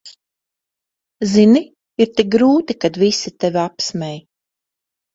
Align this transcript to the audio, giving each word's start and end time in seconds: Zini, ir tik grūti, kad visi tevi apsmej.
Zini, 1.33 1.61
ir 2.05 2.11
tik 2.15 2.33
grūti, 2.39 2.79
kad 2.87 3.01
visi 3.05 3.37
tevi 3.45 3.65
apsmej. 3.69 4.21